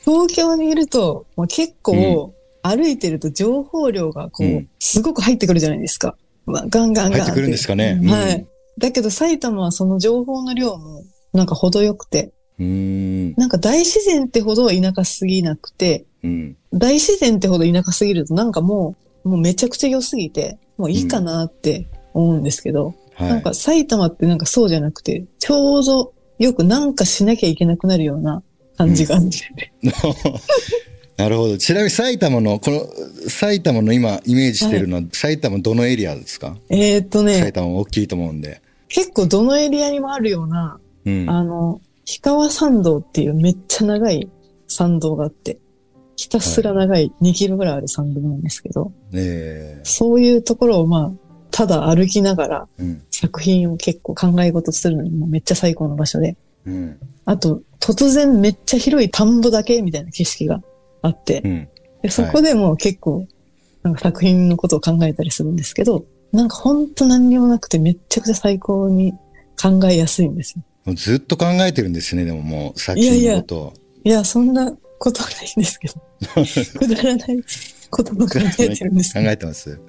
[0.04, 6.16] 東京にいると、まあ、結構、歩いてると情報量がこう、うんすごく入ってくるじゃないですか。
[6.46, 8.46] まあ、ガンガンガン入ってくるんですかねうんはい。
[8.78, 13.34] だけど埼玉はその情報の量も、なんか程よくて、うーん。
[13.36, 16.56] なんか大自然ってほど田舎すぎなくて、うん。
[16.72, 23.28] 大自然ってほど田舎すぎるとなんかもう、もうめちゃくちゃ良すぎて、もういいかなって思うんですけど、はい。
[23.30, 28.42] なんか埼玉ってなんかそうじゃなくて、ちょうどよくなんかしなきゃいけなくなるような
[28.76, 29.72] 感じがあって、
[31.16, 31.56] なるほど。
[31.56, 32.86] ちなみに埼玉の、この、
[33.30, 36.56] 埼玉の今イメージしてるのは、埼玉どのエリアですか？
[36.68, 38.60] えーっと埼ね、玉大きいと思うんで。
[38.88, 41.30] 結構どのエリアにもあるような、うん。
[41.30, 44.28] あの、氷川参道っていうめっちゃ長い
[44.68, 45.58] 参道があって、
[46.16, 49.80] ひたすら長い2キロぐらいある参道なんですけど、ねえ。
[49.84, 51.25] そういうところをまあ、
[51.56, 53.02] ただ歩きながらうん。
[53.10, 56.98] 作品を結構考え事するのにもめっちゃ最高の場所で、うん。
[57.24, 60.60] あと、突然めっちゃ広い田んぼだけみたいな景色が
[61.00, 61.68] あってう、ん。
[62.02, 63.26] でそこでも結構、
[63.82, 69.14] なんか作品のことを考えたりするんですけど、なんかほんと何にもなくてめっちゃくちゃ最高に
[69.58, 70.94] 考えやすいんですよ。
[70.94, 73.72] ずっと考えてるんですね、でももう、作品のことを。
[74.04, 75.94] いや、そんなことはないんですけど、
[76.78, 77.42] くだらない
[77.88, 79.80] ことも考えてるんです考けど、えてます。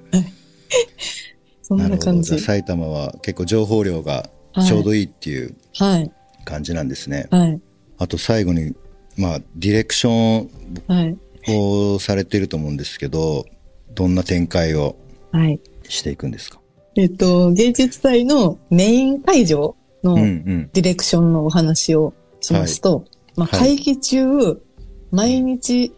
[1.68, 2.40] そんな感じ。
[2.40, 4.30] 埼玉は結構情報量が
[4.66, 6.10] ちょうどいいっていうはい、
[6.46, 7.28] 感じなんですね。
[7.30, 7.60] はい、
[7.98, 8.74] あと最後に、
[9.18, 10.50] まあ、ディレクション
[10.86, 11.16] はい、
[11.48, 13.44] をされてると思うんですけど、
[13.94, 14.96] どんな展開を
[15.30, 15.60] はい。
[15.90, 16.58] していくんですか？
[16.96, 20.14] えっと、芸術祭のメイン会場の。
[20.16, 23.04] ディレクションのお話をしますと、
[23.36, 24.26] まあ、はい会議中、
[25.10, 25.92] 毎日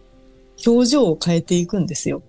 [0.67, 2.23] 表情を変えていくんですよ。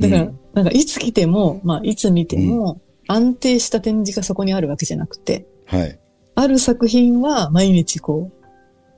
[0.00, 5.98] だから、うんなんかいつ来ても、まあ、いつ見ても、安定した展示がそこにあるわけじゃなくて、はい。
[6.34, 8.46] あある作品は毎日こう、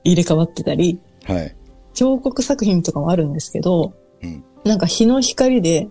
[0.03, 1.55] 入れ替わってたり、はい。
[1.93, 4.43] 彫刻作品とかもあるんですけど、うん。
[4.63, 5.89] なんか日の光で、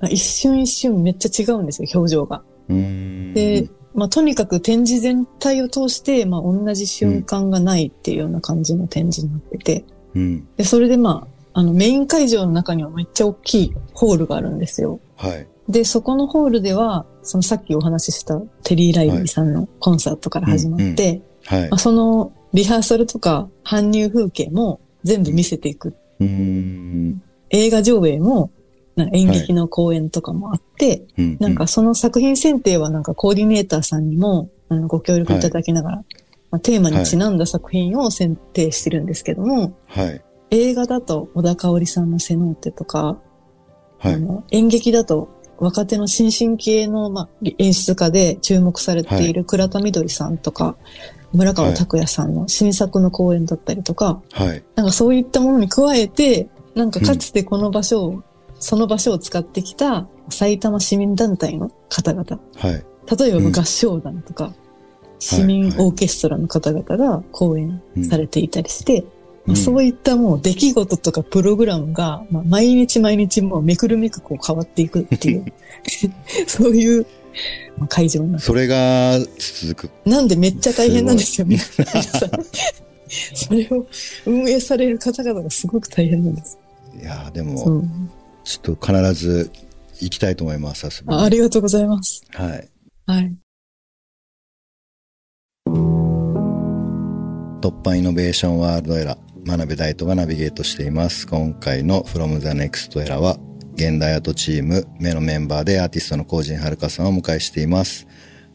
[0.00, 2.42] まあ一瞬一瞬めっちゃ違うんですよ、表情が。
[2.68, 2.76] うー
[3.30, 3.34] ん。
[3.34, 10.48] で、まあ、とにかく展示全体を通して、まあ、同じ瞬間がないっていうような感じの展示になってて、うん。
[10.56, 15.00] で、それでまあ、あの、メイン会場の中にはめっちゃ大きいホールがあるんですよ。
[15.16, 15.48] はい。
[15.68, 21.78] で、そこのホールでは、そのさっきお話ししたテリー・ライリーさんのコンサートから始まって、はいまあ、。
[21.78, 25.96] そのリハーサルとか搬入風景も全部見せていく。
[26.20, 27.20] うーん。
[27.50, 28.52] 映画上映も、
[29.12, 31.38] 演劇の公演とかもあって、うん。
[31.40, 35.96] なんかその作品選定はなんかコーディネーターさんにもあのご協力いただきながら、
[36.52, 40.22] まあ、テーマにちなんだ作品を選定してるんですけども、はい。
[40.50, 43.18] 映画だと小田香織さんのセノーテとか、
[43.98, 44.14] はい。
[44.14, 50.76] あの演劇だと若手の新進気鋭の、まあ、演出家で注目されている倉田みどりさんとか、
[51.32, 54.62] 村川拓也さんの新作の公演だったりとか、はい。
[54.76, 58.22] なんかそういったものに加えて、なんかかつてこの場所を、
[58.60, 62.72] その場所を使ってきた埼玉市民団体の方々、はい。
[63.18, 64.52] 例えばうん合唱団とか、
[65.18, 69.04] 市民オーケストラの方々が講演されていたりして、
[69.48, 75.46] まあそういったもう出来事とかプログラムが、まあ、毎日毎日もうめくるめくこう変わっていくっていう、
[76.46, 77.06] そういう
[77.78, 78.44] まあ会場なんです。
[78.44, 79.90] それが続く。
[80.04, 81.82] なんでめっちゃ大変なんですよ、皆さ
[82.26, 82.30] ん。
[83.34, 83.86] それを
[84.26, 86.58] 運営される方々がすごく大変なんです。
[87.00, 88.10] いやーでうも、ん、
[88.44, 89.50] ちょっと必ず
[90.00, 92.22] 行きたいと思います、遊びにあありがとうございます。
[92.32, 92.68] はい。
[93.06, 93.34] はい。
[97.60, 101.26] 突破イノベーションワールドエラー、真鍋大斗がナビゲートしています。
[101.26, 103.38] 今回の From the Next Era は、
[103.76, 108.06] 現代アートチーム目のメンバーでアーティストのコージンはるかさんをお迎えしています。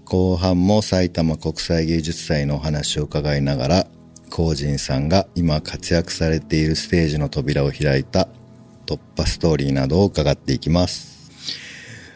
[0.06, 3.88] 後半も埼玉国際芸術祭のお話を伺いながら、
[4.30, 8.28] コージンさんが今活躍されているステージの扉を開いた
[8.86, 11.32] 突破ストーリーなどを伺っていきます。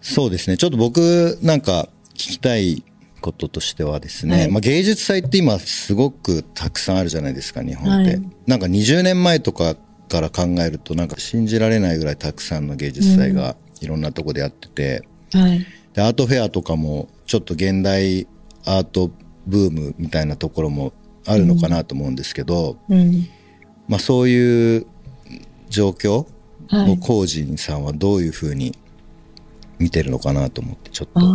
[0.03, 0.57] そうですね。
[0.57, 2.83] ちょっと僕なんか聞きたい
[3.21, 8.11] こととしてはですね、はいまあ、芸術祭って今すごくたくさんあるじゃないですか、日本って。
[8.11, 9.75] はいなんか20年前とか
[10.07, 15.65] から考えるとなんか信じられないぐらいたくさんの芸術祭がいろんなとこでやってて、はい。
[15.93, 18.25] で、アートフェアとかもちょっと現代
[18.65, 19.11] アート
[19.45, 20.93] ブームみたいなところも
[21.25, 23.27] あるのかなと思うんですけど、うん。
[23.89, 24.87] まあそういう
[25.69, 26.27] 状況を
[26.69, 26.99] はい。
[26.99, 28.75] コージンさんはどういうふうに
[29.79, 31.27] 見てるのかなと思ってちょっあと。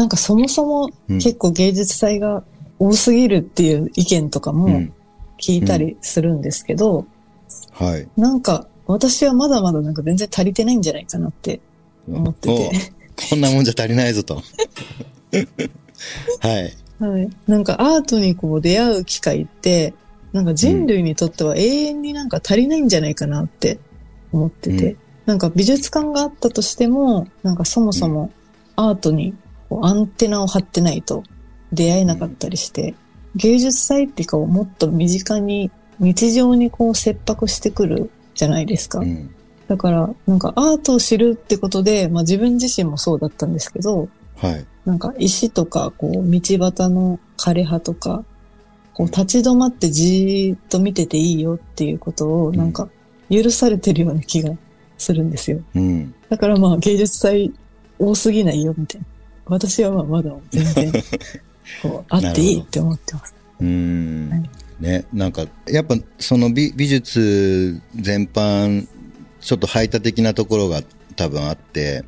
[0.00, 2.42] ーなんかそもそもうん結構芸術祭が
[2.78, 4.92] 多すぎるっていう意見とかもうん。
[5.40, 7.06] 聞いたりするんですけど、
[7.72, 8.06] はい。
[8.16, 11.60] なんか私はまだまだなんか全然足りてないんじゃないかなって
[12.06, 12.52] 思ってて。
[12.52, 14.34] おこんなもんじゃ足りないぞと。
[16.40, 16.76] はい。
[16.98, 17.30] はい。
[17.46, 19.94] なんかアートにこう出会う機会って、
[20.32, 23.78] なんか人類にとっては永遠になんか足りないんじゃないかなって
[24.32, 28.32] 思ってて、うんなんか美術館があったとしても、なんかそもそも
[28.74, 29.32] アートに
[29.82, 31.22] アンテナを張ってないと
[31.72, 32.94] 出会えなかったりして、
[33.36, 38.98] 芸術祭っていうかもっと身近に日常にこう切迫してくるじゃないですか。
[39.00, 39.34] うん。
[39.68, 44.66] だから、なんかアートを知るってことで、まあ自分自身もそうだったんですけど、はい。
[44.84, 48.24] なんか石とか、こう、道端の枯葉とか、
[48.94, 52.88] こう、立ち止まってじーっと見てていいよっていうことを、なんか、
[53.30, 54.52] 許されてるような気が
[54.98, 55.60] するんですよ。
[55.74, 56.14] うん。
[56.28, 57.52] だからまあ、芸術祭
[57.98, 59.06] 多すぎないよ、みたいな。
[59.50, 60.92] 私はまあ、まだ全然、
[61.82, 63.34] こう、あっていいって思ってます。
[63.60, 64.50] うーんはい。
[64.80, 68.86] ね、なんか、やっぱその美美術全般、
[69.40, 70.82] ちょっと排他的なところが
[71.16, 72.04] 多分あって、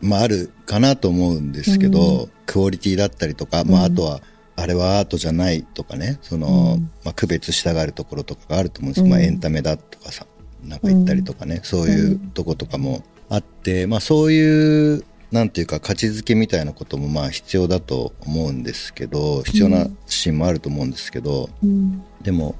[0.00, 4.20] まああるかなと思うんですけど、クオリティだったりとか、まああとは、
[4.56, 6.90] あれはアートじゃないとかね、その、うん。
[7.04, 10.26] まあ区別したがるところとかがあると思うんですけど、まあエンタメだとかさ、
[10.64, 22.02] なんか言ったりとかね、そういうとことかもあって、まあそういう、なんていうか価値づけみたいなこともまあ必要だと思うんですけど、必要なシーンもあると思うんですけど、うん。
[22.22, 22.56] でも、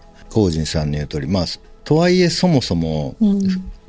[0.50, 1.44] ジンさんの言う通り、まあ、
[1.84, 3.40] とはいえそもそも、うん。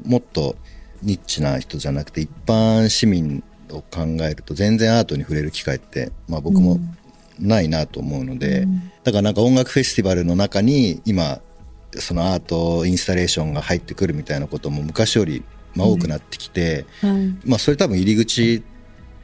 [0.04, 0.56] もっと
[1.04, 6.80] ニッチな人じゃなくて、一般市民を考えると、全然アートに触れる機会って、まあ僕も
[7.40, 8.68] ないなと思うので、
[9.04, 11.40] だからなんか音楽フェスティバルの中に、今、
[11.94, 15.44] そのアートインスタレーションが入ってくるみたいなことも昔より、
[15.76, 17.36] まあ多くなってきて、はい。
[17.46, 18.64] まあそれ多分入り口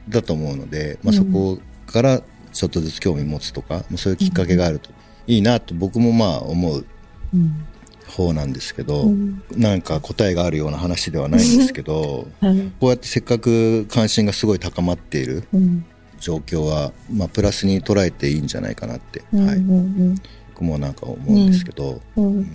[0.08, 4.90] だと思うので、まあそこからちょっとずつ興味持つとか、まあそういうきっかけがあると
[5.26, 6.86] いいなと僕もまあ思う
[7.34, 7.64] うん。
[8.08, 12.72] 方なんですけど、うんなんか答えがあるような話ではないんですけど、 はい。
[12.80, 15.84] こうやってせっかく関心がすごい高まっているうん。
[16.20, 19.46] 状況は、まあプラスに捉えていいんじゃないかなって、うん。
[19.46, 20.14] はい、うん。
[20.54, 22.46] 僕もなんか思うんですけど、うん。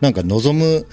[0.00, 0.86] なんか望む、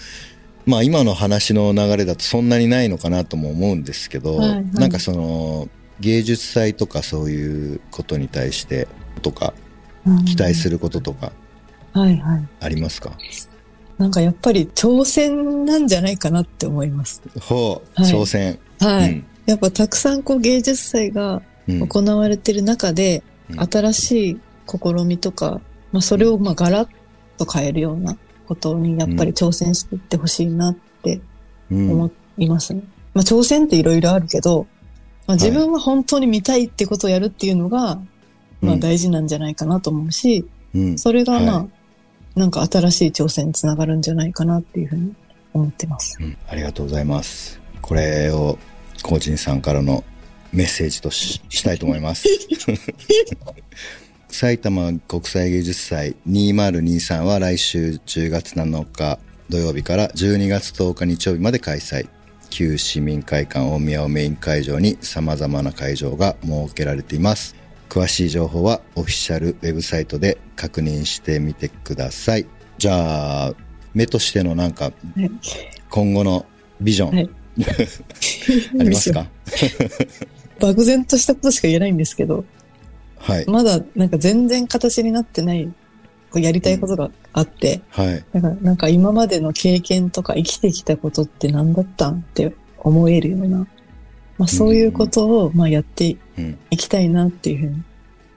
[0.66, 5.68] まあ今の話の流れだとそんなにないのかなとも思うんですけど、はいはいなんかその
[6.00, 8.88] 芸術祭とかそういうことに対して
[9.22, 9.54] とか
[10.06, 10.26] うん。
[10.26, 11.32] 期待することとか
[11.94, 12.48] はいはい。
[12.60, 13.12] ありますか、
[13.98, 17.22] なんかやっぱり挑戦なんじゃないかなって思います。
[17.40, 18.60] ほう、はい挑戦。
[18.80, 19.12] はい。
[19.12, 25.62] うんやっぱたくさんこう芸術祭がうん行われてる中で、うん新しい試みとか、
[25.94, 26.90] まあそれをまあガラッ
[27.38, 31.22] と変えるようなことにやっぱり挑戦していってほしいなって
[31.72, 32.82] うん思いますね。
[33.14, 34.68] まあ挑戦っていろいろあるけど、
[35.28, 38.00] まあ自分は本当に見たいってことをやるっていうのが、
[38.62, 41.68] まあ大事なんじゃないかなと思うし、うんそれがまあ、は
[42.36, 45.16] なんか新しい挑戦につながるんじゃないかなっていうふうに
[45.54, 46.18] 思ってます。
[46.20, 47.60] うんありがとうございます。
[47.82, 48.58] これを、
[49.04, 50.04] コーチンさんからの
[50.52, 52.28] メッセージとししたいと思います。
[54.30, 62.08] 埼玉国際芸術祭2023は来週10月7日土曜日から12月10日日曜日まで開催。
[62.50, 67.56] 旧市民会館大宮をメイン会場に様々な会場が設けられています。
[67.90, 72.46] 詳しい情報はオフィシャルウェブサイトで確認してみてください。
[72.78, 73.54] じゃあ、
[73.94, 75.32] 目としてのなんかはい
[75.90, 76.46] 今後の
[76.82, 77.30] ビジョン、はい
[78.80, 79.28] ありますか？
[80.60, 82.46] 漠然としたことしか言えないんですけど、
[83.18, 83.46] はい。
[83.48, 85.72] まだなんか全然形になってない、
[86.36, 88.24] やりたいことがあって、はい。
[88.34, 93.60] だからなんか今までの経験とか生きてきたことって何だったんって思えるような、
[94.38, 96.58] まあそういうことをまあやってうん。
[96.70, 97.84] いきたいなっていうふうに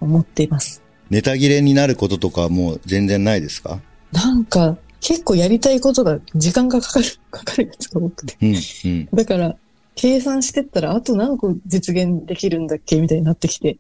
[0.01, 0.83] 思っています。
[1.11, 3.81] ネタ切れになることとかはもう全然ないですか？
[4.13, 8.37] なんか結構やりたいことが時間がかかる、 かかるやつが多くて。
[8.43, 8.55] うん。
[8.55, 9.09] うん。
[9.13, 9.57] だから、
[9.95, 13.01] 計算してったら、あと何個実現できるんだっけ？
[13.01, 13.77] みたいになってきて、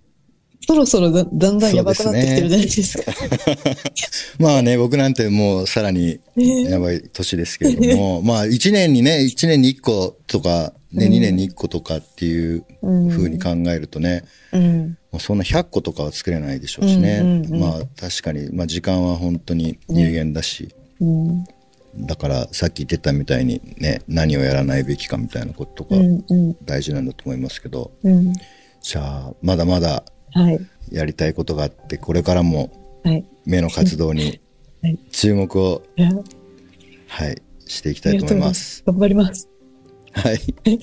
[0.66, 3.12] そろそろだだんだんやばくなってきてるじゃないですか。
[4.38, 14.99] まあね、僕なんてもうさらにねやばい年ですけれども、 まあ1年にね、1年に1個とか、ね、うん2年に1個とかっていううん風に考えるとね、うん。
[15.12, 17.20] もうそんな100個とかは作れないでしょうしね。
[17.23, 20.68] うんうんうんまあ確かに、まあ時間は本当に有限だし、
[21.01, 21.44] うん。
[21.96, 26.25] だからさっき言ってたみたいにね、何をやらないべきかみたいなこととかうん。
[26.29, 26.57] うん。
[26.64, 28.33] 大事なんだと思いますけど、うん。
[28.83, 30.05] じゃあ、まだまだはい。
[30.90, 33.25] やりたいことがあって、これからもはい。
[33.47, 34.40] 目の活動に
[34.83, 36.11] はい注目を、いや
[37.07, 38.83] はい、していきたいと思います。
[38.87, 39.49] 頑張ります。
[40.12, 40.38] はい。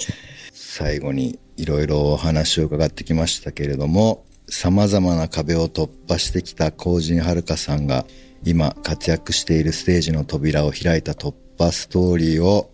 [0.53, 8.05] 最後にいろいろお話を伺ってきましたけれども、様々な壁を突破してきたコージンはるかさんが
[8.45, 12.69] 今活躍しているステージの扉を開いた突破ストーリーを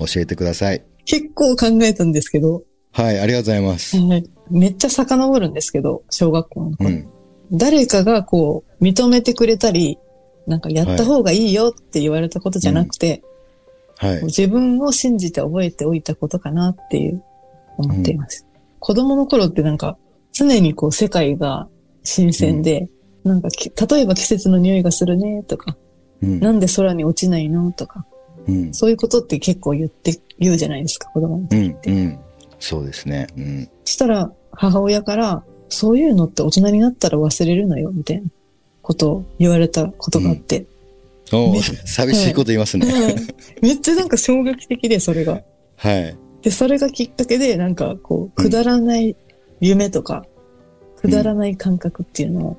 [0.00, 0.82] 教えてください。
[1.04, 3.96] 結構考えたんですけど、はい、ありがとうございます。
[3.96, 6.90] はいめっちゃ遡るんですけど、小学校の頃。
[6.90, 7.08] うん。
[7.52, 9.98] 誰かがこう、認めてくれたり、
[10.46, 13.22] なんかやった方がいいよって言われたことじゃなくて、
[13.98, 14.24] はい。
[14.24, 17.22] 自分を信じて覚えておいたことかなっていう、
[17.78, 18.46] 思っています。
[18.78, 19.98] 子供の頃ってなんか、
[20.32, 21.68] 常にこう世界が
[22.04, 22.88] 新鮮で、
[23.24, 25.76] なんかき、例えば季節の匂いがするねとか、
[26.22, 26.40] うん。
[26.40, 28.06] なんで空に落ちないのとか、
[28.46, 28.74] うん。
[28.74, 31.48] そういうことって結構言って、言うじゃないですか、子供のうん。
[31.48, 31.90] 時って。
[31.90, 32.18] うん。
[32.58, 33.26] そうですね。
[33.36, 33.68] うん。
[33.84, 38.28] したら、母親から、そういうのって大人になったら忘れるのよ、みたいな
[38.82, 40.66] ことを言われたことがあって。
[41.32, 42.86] おねー寂しいこと言いますね。
[42.86, 43.26] うん
[43.62, 45.42] めっちゃなんか衝撃的で、それが。
[45.76, 46.16] はい。
[46.42, 49.16] で、それがきっかけで、なんかこう、くだらない
[49.60, 50.24] 夢とか、
[51.00, 52.56] くだらない感覚っていうのを、うん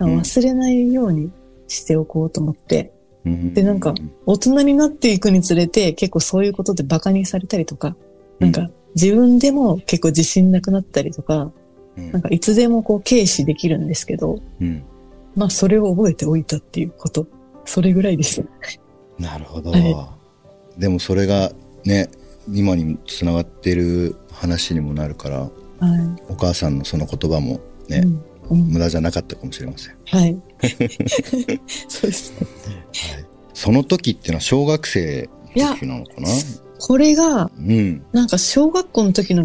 [0.00, 1.30] 忘れないように
[1.68, 2.90] しておこうと思って。
[3.26, 3.92] うんで、なんか、
[4.24, 7.94] 大人になっていくにつれて、結構そういうことで馬鹿にされたりとか、
[8.38, 11.52] なんか、自分でも結構自信なくなったりとか、
[11.96, 14.82] うんなんかいつでもこう軽視できるんですけど、うん。
[15.34, 17.26] まあそれを覚えておいたっていうこと。
[17.64, 18.44] それぐらいです。
[19.18, 19.70] なるほど。
[19.70, 20.16] は
[20.78, 21.52] でもそれが
[21.84, 22.08] ね、
[22.48, 25.50] 今につながってる話にもなるから、はい。
[26.28, 29.96] お母さんのその言葉もね、うんうん無駄じゃなかったかもしれません。
[30.06, 30.36] はい。
[31.88, 32.46] そうですね。
[33.54, 36.28] その時っていうのは小学生の時なのかな？
[36.80, 38.02] これが、うん。
[38.12, 39.44] なんか小学校の時の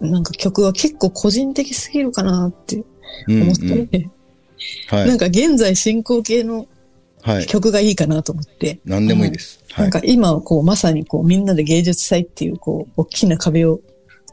[0.00, 2.84] なんか曲は結構個人的すぎるかなって
[3.28, 4.10] うん、思って、うん
[4.88, 5.08] はい。
[5.08, 6.66] なんか現在進行形の
[7.22, 7.46] はい。
[7.46, 8.78] 曲がいいかなと思って。
[8.84, 9.64] 何でもいいです。
[9.72, 9.90] はないん。
[9.90, 13.80] か今こうまさにこうみんなで芸術祭っていうこう大きな壁を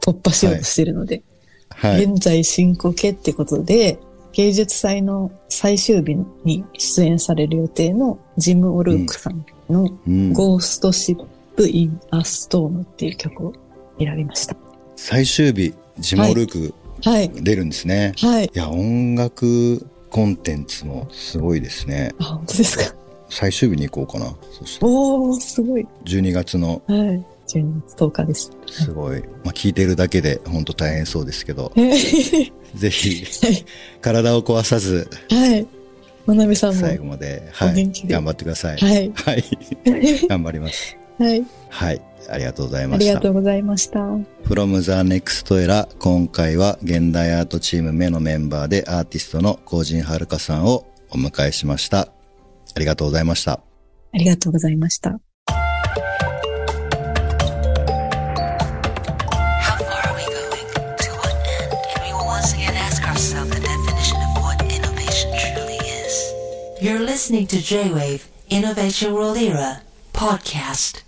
[0.00, 1.22] 突破しようとしてるので、
[1.70, 2.04] はい。
[2.04, 3.98] 現在進行形ってことで、
[4.32, 13.52] 芸術祭の最終日に出演される予定のジム・オルークさんのうん Ghost Ship in a Storm っていう曲を
[13.98, 14.56] 選びました。
[14.96, 16.74] 最終日、ジモルーク
[17.04, 17.30] はい。
[17.30, 18.14] 出るんですね。
[18.18, 18.46] はい。
[18.46, 22.14] いや、音楽コンテンツもすごいですね。
[22.18, 22.96] あ、本当ですか。
[23.28, 24.34] 最終日に行こうかな。
[24.52, 25.86] そして、おー、すごい。
[26.04, 27.24] 12月のはい。
[27.46, 28.50] 12月10日です。
[28.68, 32.78] すごい、まあ、聞いてるだけで本当大変そうですけど、はい。
[32.78, 33.24] ぜひ、
[34.00, 35.66] 体を壊さず、はい。
[36.26, 36.80] まなみさんも。
[36.80, 38.78] 最後まで、はいお元気、で頑張ってください。
[38.78, 39.12] はい。
[39.14, 39.44] はい。
[40.28, 40.96] 頑張ります。
[41.18, 41.44] はい。
[41.68, 42.00] はい。
[42.28, 43.04] ありがとうございました。
[43.04, 44.00] ありがとうございました。
[44.44, 52.00] From the Next Era 今回は現代アートチーム目のメンバーでアーティストの高人遥さんをお迎えしました。
[52.00, 52.08] あ
[52.78, 53.52] りがとうございました。
[53.52, 53.60] あ
[54.16, 55.20] りがとうございました。
[67.64, 69.38] J-Wave, Innovation World
[70.14, 71.02] podcast.